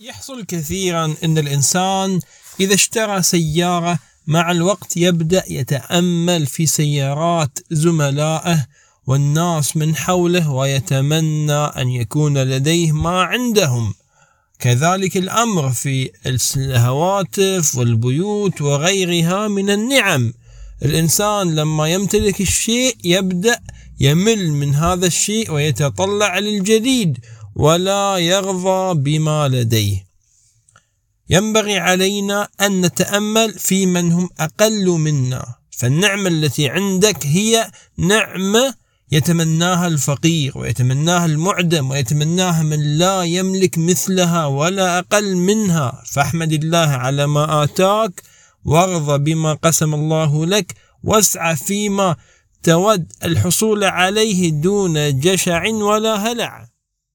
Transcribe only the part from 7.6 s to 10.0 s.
زملائه والناس من